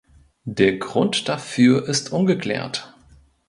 [0.49, 2.95] Der Grund dafür ist ungeklärt.